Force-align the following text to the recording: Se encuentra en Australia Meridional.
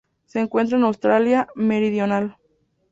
Se 0.25 0.39
encuentra 0.39 0.79
en 0.79 0.83
Australia 0.83 1.47
Meridional. 1.53 2.35